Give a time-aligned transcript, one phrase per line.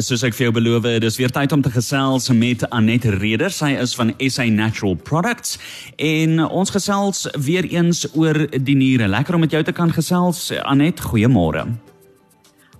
[0.00, 3.52] Soos ek vir jou beloof dis weer tyd om te gesels met Anet Reder.
[3.52, 5.58] Sy is van SA Natural Products
[6.00, 9.10] en ons gesels weer eens oor die niere.
[9.12, 10.46] Lekker om met jou te kan gesels.
[10.64, 11.66] Anet, goeiemôre.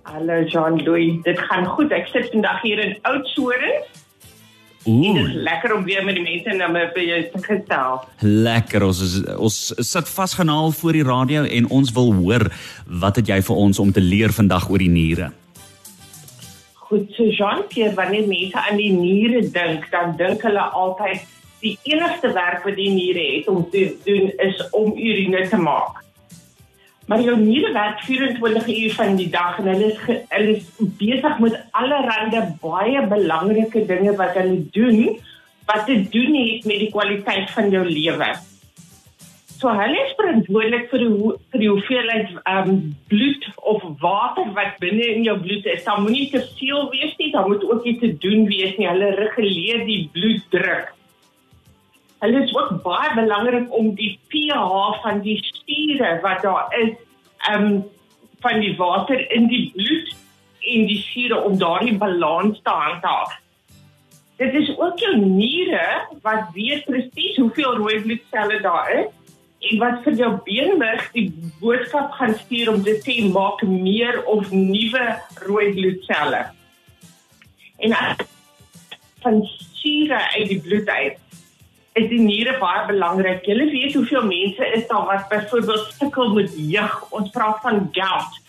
[0.08, 1.20] Hallo Jean Louis.
[1.26, 1.92] Dit gaan goed.
[1.92, 3.76] Ek sit vandag hier in Oudtshoorn.
[4.88, 5.12] Ooh.
[5.12, 8.08] Dit is lekker om weer met die mense na my by jou te gesels.
[8.24, 8.88] Lekker.
[8.88, 9.60] Ons is, ons
[9.92, 12.48] sit vasgenaal voor die radio en ons wil hoor
[13.04, 15.32] wat het jy vir ons om te leer vandag oor die niere?
[16.92, 21.22] Goed, so Jean-Pierre, wanneer mense aan die niere dink, dan dink hulle altyd
[21.62, 26.02] die enigste werk wat die niere het om te doen is om urine te maak.
[27.08, 30.68] Maar jou niere werk 24 uur van die dag en hulle is hulle is
[31.00, 35.00] besig met allerlei baie belangrike dinge wat hulle doen
[35.72, 38.34] wat te doen het met die kwaliteit van jou lewe.
[39.62, 41.10] So hulle is verantwoordelik vir die
[41.52, 42.78] vir die hoeveelheid ehm um,
[43.12, 45.84] bloed of water wat binne in jou bloed is.
[45.86, 48.88] Daar moenie te veel wees nie, daar moet ook iets te doen wees nie.
[48.90, 50.90] Hulle reguleer die bloeddruk.
[52.24, 56.98] Hulle is ook baie belangrik om die pH van die spiere wat daar is,
[57.52, 57.78] ehm um,
[58.42, 60.10] van die water in die bloed
[60.74, 63.38] en die spiere om daardie balans te handhaaf.
[64.42, 65.86] Dit is ook jou niere
[66.26, 69.10] wat weet presies hoeveel rooi bloedselle daar is
[69.70, 71.28] en wat vir jou beenmerg die
[71.62, 75.04] boodskap gaan stuur om dit te maak meer of nuwe
[75.46, 76.44] rooi bloedselle.
[77.82, 77.94] En
[79.22, 79.42] van
[79.78, 81.18] sure uit die bloed uit
[82.00, 83.44] is die niere baie belangrik.
[83.46, 86.94] Jy weet hoeveel mense is daar wat byvoorbeeld sukkel met jeug.
[87.12, 88.40] Ons praat van gout.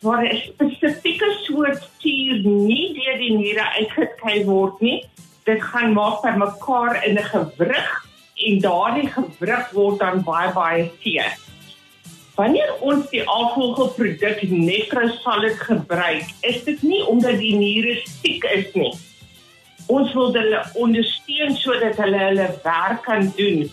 [0.00, 5.04] Waar 'n spesifieke soort suur nie deur die niere uitgekry word nie.
[5.44, 8.07] Dit gaan maak by mekaar in 'n gewrig
[8.46, 11.34] en daardie gewrig word dan baie baie seer.
[12.38, 18.92] Wanneer ons die alkoholproduk Nephrosalid gebruik, is dit nie omdat die niere siek is nie.
[19.90, 23.66] Ons wil hulle ondersteun sodat hulle hulle werk kan doen.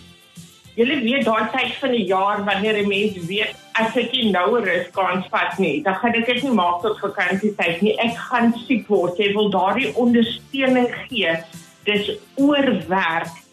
[0.76, 4.58] Julle weet daai tyd van die jaar wanneer 'n mens weet as ek nie nou
[4.60, 7.94] rus kan vat nie, dan gaan ek dit nie maak tot vakansie tyd nie.
[8.00, 9.18] Ek gaan siek word.
[9.18, 11.36] Jy wil daardie ondersteuning gee.
[11.84, 13.45] Dis oorwerk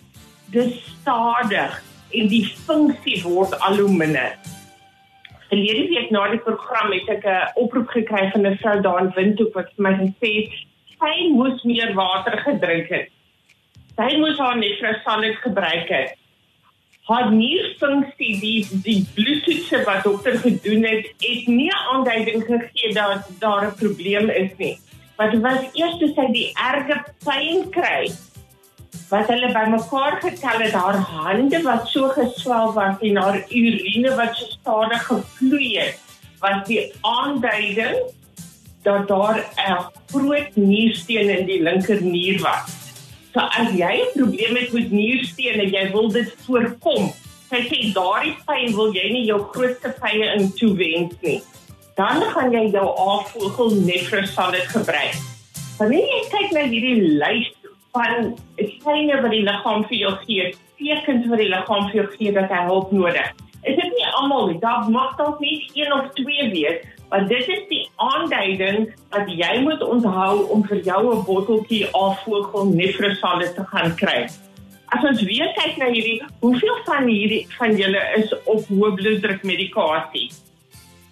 [0.54, 1.80] dis stadig
[2.14, 4.36] en die funksie word al hoe minder.
[5.50, 9.14] Verlede week na die program het ek 'n oproep gekry van 'n vrou daar in
[9.16, 10.52] Windhoek wat vir my gesê het
[11.00, 13.10] sy moes meer water gedrink het.
[13.98, 16.18] Sy moes haar nefrosalit gebruik het.
[17.10, 23.68] Haar nierfunksie die die bloedtoetse wat dokter gedoen het, het nie aanduiding gegee dat daar
[23.68, 24.78] 'n probleem is nie.
[25.18, 28.10] Wat was eers toe sy die erge pyn kry
[29.10, 34.36] wat hulle bymekaar getel het haar hande wat so geswel was en haar urine wat
[34.36, 36.00] so stadig gevloei het
[36.44, 37.98] was die aanduiding
[38.84, 42.68] dat daar 'n groot niersteen in die linker nier was.
[43.34, 47.14] So as jy 'n probleem het met niersteen en jy wil dit voorkom,
[47.50, 51.42] sy sê daardie pyn wil jy nie jou grootste pyn in toewens nie.
[51.96, 55.16] Dan gaan jy jou afvogel nefrosalit gebruik.
[55.78, 57.50] Wanneer jy kyk na hierdie lys
[57.94, 62.36] van syne wat die liggaam vir jou gee, tekens wat die liggaam vir jou gee
[62.36, 63.32] dat hy hulp nodig.
[63.64, 64.60] Is dit nie almal nie?
[64.60, 69.52] Daar mag dalk net een of twee wees, maar dit is die aanduiding dat jy
[69.64, 74.26] moet onthou om vir jou 'n botteltjie afvogel nefrosalit te gaan kry.
[74.94, 79.44] As ons weer kyk na hierdie, hoeveel van hierdie van julle is op hoë bloeddruk
[79.44, 80.32] medikasie?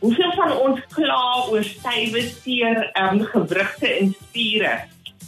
[0.02, 4.74] Hoeveel van ons kla oor stywe seer, ehm um, gewrigte en spiere?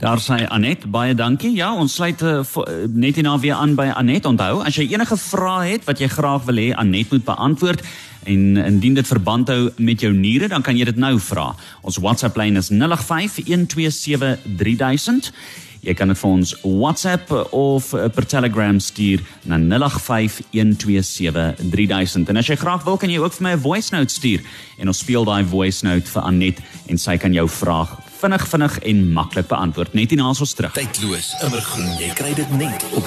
[0.00, 1.52] Daar sê Anet, baie dankie.
[1.58, 2.40] Ja, ons sluit uh,
[2.88, 4.24] net hierna weer aan by Anet.
[4.24, 7.84] Onthou, as jy enige vrae het wat jy graag wil hê Anet moet beantwoord
[8.24, 11.52] en indien dit verband hou met jou niere, dan kan jy dit nou vra.
[11.84, 15.28] Ons WhatsApp lyn is 0851273000.
[15.84, 22.28] Jy kan dit vir ons WhatsApp of eh, per Telegram stuur na 0851273000.
[22.28, 24.40] En as jy graag wil, kan jy ook vir my 'n voice note stuur
[24.78, 26.58] en ons speel daai voice note vir Anet
[26.88, 27.88] en sy kan jou vraag
[28.20, 30.72] vinnig vinnig en maklik beantwoord net hierna as ons terug.
[30.72, 33.04] Tydloos, immergroen, jy kry dit net op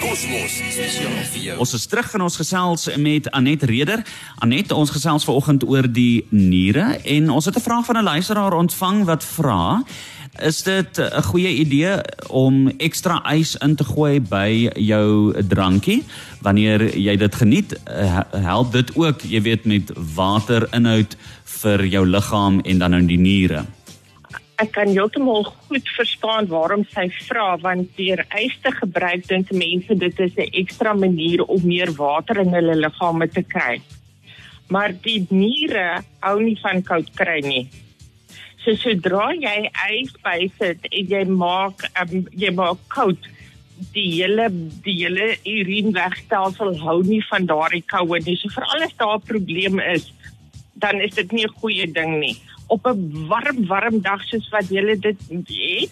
[0.00, 1.56] Kosmos spesiaal vir jou.
[1.62, 4.02] Ons is terug in ons gesels met Anet Reder.
[4.44, 8.52] Anet, ons gesels vanoggend oor die niere en ons het 'n vraag van 'n luisteraar
[8.52, 9.82] ontvang wat vra
[10.42, 11.96] Is dit 'n goeie idee
[12.28, 16.04] om ekstra ys in te gooi by jou drankie
[16.40, 17.80] wanneer jy dit geniet?
[18.32, 23.64] Help dit ook, jy weet, met waterinhoud vir jou liggaam en dan nou die niere?
[24.56, 29.94] Ek kan heeltemal goed verstaan waarom sy vra want deur ys te gebruik dink mense
[29.94, 33.80] dit is 'n ekstra manier om meer water in hulle liggame te kry.
[34.68, 37.68] Maar die niere hou nie van koud kry nie.
[38.66, 43.28] So sodra jy ys bysit en jy maak um, jy maak koud
[43.94, 44.48] die hele
[44.82, 48.34] die hele urinewegstelsel hou nie van daardie koue nie.
[48.40, 50.10] So veral as daar 'n probleem is,
[50.82, 52.34] dan is dit nie 'n goeie ding nie.
[52.66, 55.90] Op 'n warm warm dag soos wat jy dit het,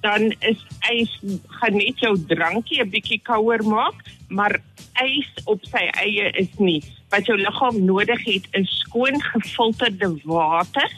[0.00, 1.12] dan is ys
[1.60, 4.56] gaan net jou drankie 'n bietjie kouer maak, maar
[5.04, 6.80] ys op sy eie is nie.
[7.10, 10.88] Wat jou liggaam nodig het is skoon gefilterde water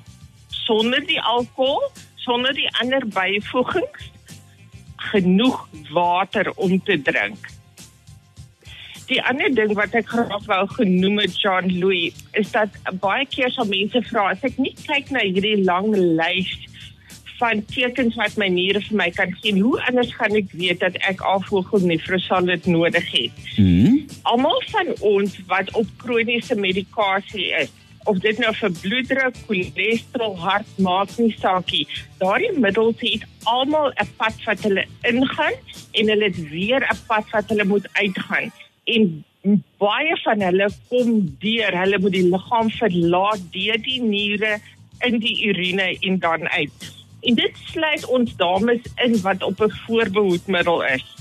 [0.67, 1.91] sonder die alkohol,
[2.27, 4.11] sonder die ander byvoegings,
[5.13, 5.61] genoeg
[5.95, 7.53] water om te drink.
[9.07, 13.53] Die ander ding wat ek graag wou genoem het John Louis is dat baie keer
[13.55, 16.57] sal mense vra as ek nie kyk na hierdie lang lys
[17.39, 20.97] van tekens wat my niere vir my kan gee, hoe anders gaan ek weet dat
[21.09, 23.43] ek afvoegel nefrosalit nodig het?
[23.61, 24.07] Mhm.
[24.33, 27.71] Almal van ons wat op kroniese medikasie is,
[28.07, 31.85] of dit nou vir bloeddruk, cholesterol, hart maak nie saakie.
[32.21, 35.57] Daardie middels het almal 'n pad wat hulle ingaan
[35.93, 38.53] en hulle het weer 'n pad wat hulle moet uitgaan.
[38.85, 39.25] En
[39.79, 44.59] baie van hulle kom deur, hulle moet die liggaam verlaat deur die niere
[45.01, 46.95] in die urine en dan uit.
[47.21, 51.16] En dit sluit ons dames in wat op 'n voorbehoedmiddel is.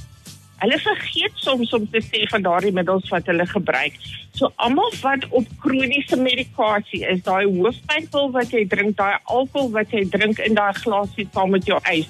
[0.61, 3.97] Hulle vergeet soms om te sê van daardie middels wat hulle gebruik.
[4.35, 9.91] So almal wat op kroniese medikasie is, daai hoofpynpil wat jy drink, daai alkohol wat
[9.91, 12.07] jy drink in daai glasie saam met jou ys.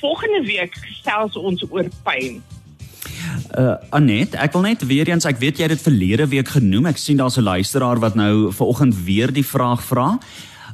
[0.00, 2.42] Volgende week gesels ons oor pyn.
[3.56, 6.86] Uh Anet, ek wil net weer eens, ek weet jy het dit verlede week genoem.
[6.86, 10.18] Ek sien daar's 'n luisteraar wat nou vanoggend weer die vraag vra.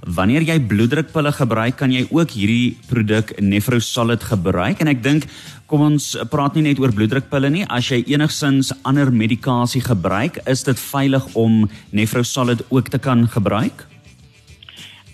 [0.03, 5.27] Wanneer jy bloeddrukpille gebruik, kan jy ook hierdie produk Nefrosolid gebruik en ek dink
[5.71, 7.65] kom ons praat nie net oor bloeddrukpille nie.
[7.71, 13.87] As jy enigsins ander medikasie gebruik, is dit veilig om Nefrosolid ook te kan gebruik?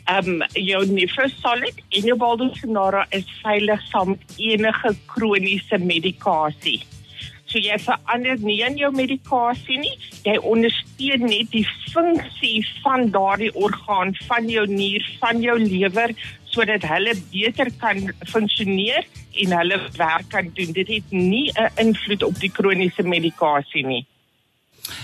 [0.09, 6.81] Ehm um, jou Nefrosolid en jou Baldosinara is veilig saam enige kroniese medikasie.
[7.49, 9.95] So jy verander nie in jou medikasie nie.
[10.27, 16.13] Jy ondersteun net die funksie van daardie orgaan van jou nier, van jou lewer
[16.49, 19.05] sodat hulle beter kan funksioneer
[19.45, 20.73] en hulle werk kan doen.
[20.77, 24.07] Dit het nie 'n invloed op die kroniese medikasie nie.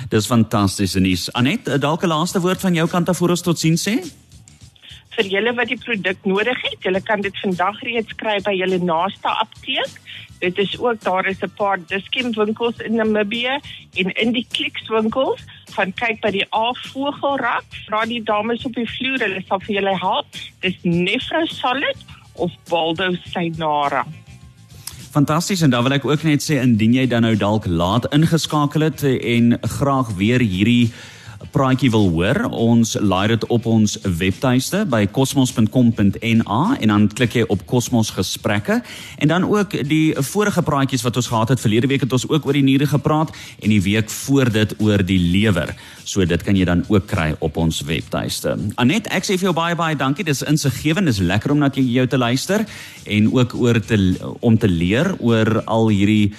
[0.09, 3.43] Dis fantasties en is Anet, dalk 'n laaste woord van jou kant af voor ons
[3.43, 4.01] tot sien sê?
[5.17, 6.79] vir julle wat die produk nodig het.
[6.83, 10.01] Julle kan dit vandag reeds kry by julle naaste apteek.
[10.45, 13.55] Dit is ook daar is 'n paar Dischem winkels in Namibië
[13.95, 15.41] en in die Clicks winkels.
[15.73, 17.65] Gaan kyk by die Avogelrak.
[17.87, 20.27] Vra die dames op die vloer, hulle sal vir julle help.
[20.61, 21.97] Dis Nefro Solid
[22.33, 24.05] of Baldo Synara.
[25.11, 28.81] Fantasties en dan wil ek ook net sê indien jy dan nou dalk laat ingeskakel
[28.81, 30.93] het en graag weer hierdie
[31.53, 37.45] praatjie wil hoor, ons laai dit op ons webtuiste by cosmos.com.na en dan klik jy
[37.53, 38.81] op Cosmos gesprekke
[39.19, 42.47] en dan ook die vorige praatjies wat ons gehad het verlede week het ons ook
[42.47, 45.75] oor die niere gepraat en die week voor dit oor die lewer.
[46.05, 48.57] So dit kan jy dan ook kry op ons webtuiste.
[48.81, 50.25] Anet, ek sê vir jou baie baie dankie.
[50.25, 52.67] Dis insiggewend, dis lekker om na jou te luister
[53.05, 53.99] en ook oor te
[54.41, 56.35] om te leer oor al hierdie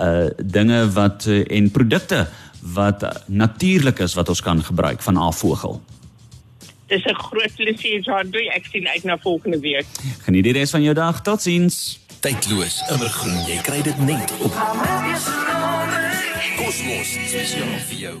[0.00, 2.28] uh dinge wat uh, en produkte
[2.60, 5.82] wat natuurlik is wat ons kan gebruik van afvogel.
[6.86, 8.30] Dis 'n groot plesier, John.
[8.30, 9.86] Doe ek sien uit na volgende week.
[10.22, 11.20] Geniet die res van jou dag.
[11.20, 12.00] Totsiens.
[12.20, 13.46] Tydloos, immergroen.
[13.46, 14.52] Jy kry dit net op
[16.56, 18.18] Kosmos spesiaal vir jou.